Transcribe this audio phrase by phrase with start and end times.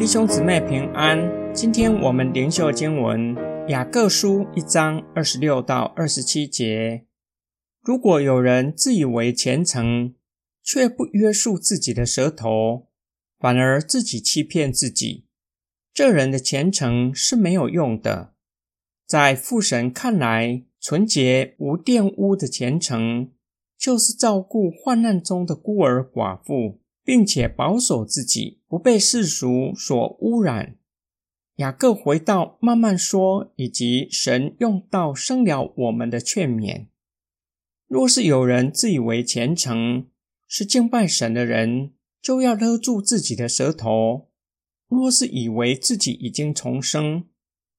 [0.00, 3.36] 弟兄姊妹平安，今天我们灵修经文
[3.68, 7.04] 雅各书一章二十六到二十七节。
[7.82, 10.14] 如果有人自以为虔诚，
[10.62, 12.86] 却不约束自己的舌头，
[13.38, 15.26] 反而自己欺骗自己，
[15.92, 18.32] 这人的虔诚是没有用的。
[19.06, 23.30] 在父神看来，纯洁无玷污的虔诚，
[23.76, 26.79] 就是照顾患难中的孤儿寡妇。
[27.10, 30.76] 并且保守自己不被世俗所污染。
[31.56, 36.86] 雅各回到慢慢说，以及神用道生了我们的劝勉。
[37.88, 40.06] 若是有人自以为虔诚，
[40.46, 44.28] 是敬拜神的人，就要勒住自己的舌头；
[44.86, 47.24] 若是以为自己已经重生，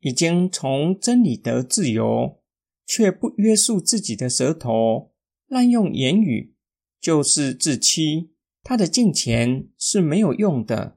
[0.00, 2.40] 已经从真理得自由，
[2.84, 5.12] 却不约束自己的舌头，
[5.46, 6.56] 滥用言语，
[7.00, 8.31] 就是自欺。
[8.62, 10.96] 他的敬虔是没有用的，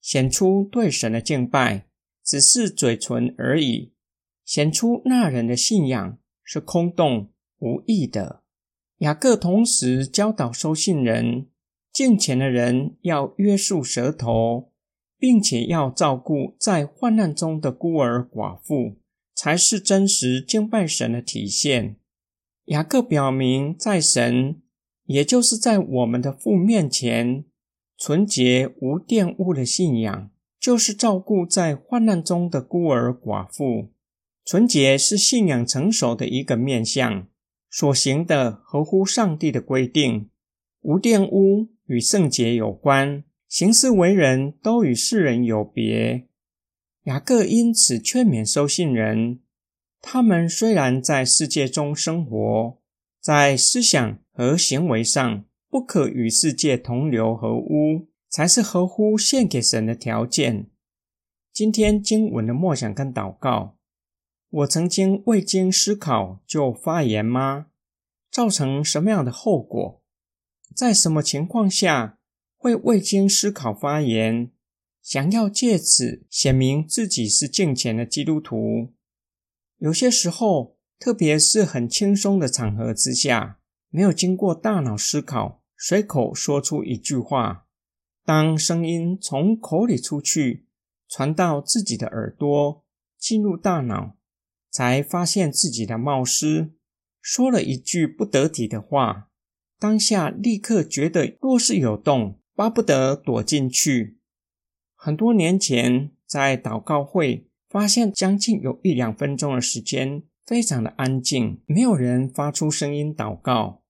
[0.00, 1.86] 显出对神的敬拜
[2.22, 3.92] 只是嘴唇而已，
[4.44, 8.42] 显出那人的信仰是空洞无益的。
[8.98, 11.48] 雅各同时教导收信人，
[11.92, 14.72] 敬虔的人要约束舌头，
[15.18, 18.98] 并且要照顾在患难中的孤儿寡妇，
[19.34, 21.96] 才是真实敬拜神的体现。
[22.66, 24.60] 雅各表明，在神。
[25.06, 27.44] 也就是在我们的父面前，
[27.96, 33.92] 纯洁无玷污的信仰，就是照顾在患难中的孤儿寡妇。
[34.44, 37.26] 纯洁是信仰成熟的一个面相，
[37.68, 40.30] 所行的合乎上帝的规定。
[40.82, 46.28] 无玷污与圣洁有关，行事为人都与世人有别。
[47.04, 49.40] 雅各因此劝勉收信人，
[50.00, 52.78] 他们虽然在世界中生活，
[53.26, 54.18] 在思想。
[54.36, 60.68] 和行为上不可与世界同流合污，才是合乎献给神的条件。
[61.54, 63.78] 今天经文的默想跟祷告，
[64.50, 67.68] 我曾经未经思考就发言吗？
[68.30, 70.02] 造成什么样的后果？
[70.74, 72.18] 在什么情况下
[72.58, 74.50] 会未经思考发言？
[75.00, 78.92] 想要借此显明自己是敬虔的基督徒？
[79.78, 83.58] 有些时候，特别是很轻松的场合之下。
[83.90, 87.66] 没有经过大脑思考，随口说出一句话。
[88.24, 90.66] 当声音从口里出去，
[91.08, 92.84] 传到自己的耳朵，
[93.18, 94.16] 进入大脑，
[94.70, 96.72] 才发现自己的冒失，
[97.22, 99.30] 说了一句不得体的话。
[99.78, 104.18] 当下立刻觉得若是有洞，巴不得躲进去。
[104.94, 110.24] 很多年前在祷告会，发现将近有一两分钟的时间。
[110.46, 113.82] 非常的安静，没有人发出声音祷告。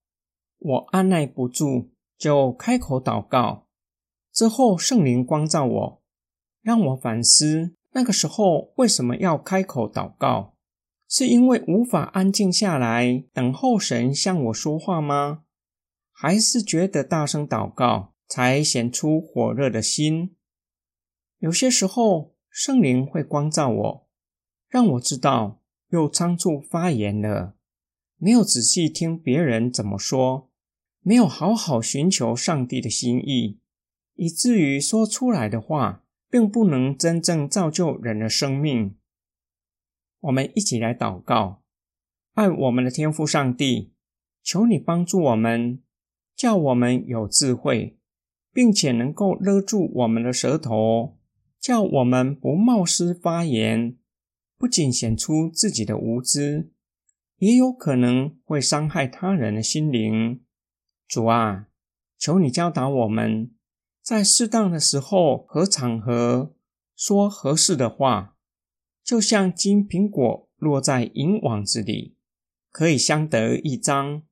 [0.57, 3.67] 我按耐不住，就开口祷告。
[4.33, 6.01] 之后圣灵光照我，
[6.63, 10.55] 让我反思：那个时候为什么要开口祷告？
[11.07, 15.43] 是因为无法安静下来等候神向我说话吗？
[16.11, 20.35] 还是觉得大声祷告才显出火热的心？
[21.37, 24.07] 有些时候圣灵会光照我，
[24.67, 25.61] 让我知道。
[25.89, 27.55] 又仓促发言了，
[28.17, 30.49] 没有仔细听别人怎么说，
[31.01, 33.59] 没有好好寻求上帝的心意，
[34.15, 38.95] 以至于说出来的话并不能真正造就人的生命。
[40.19, 41.61] 我们一起来祷告，
[42.33, 43.93] 爱我们的天父上帝，
[44.43, 45.81] 求你帮助我们，
[46.35, 47.97] 叫我们有智慧，
[48.51, 51.17] 并且能够勒住我们的舌头，
[51.61, 53.96] 叫我们不冒失发言。
[54.57, 56.71] 不仅显出自己的无知，
[57.37, 60.41] 也有可能会伤害他人的心灵。
[61.07, 61.67] 主啊，
[62.17, 63.51] 求你教导我们，
[64.01, 66.55] 在适当的时候和场合
[66.95, 68.35] 说合适的话，
[69.03, 72.17] 就像金苹果落在银网子里，
[72.71, 74.23] 可以相得益彰，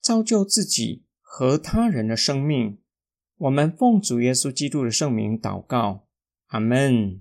[0.00, 2.78] 造就自己和他人的生命。
[3.38, 6.06] 我们奉主耶稣基督的圣名祷告，
[6.46, 7.20] 阿门。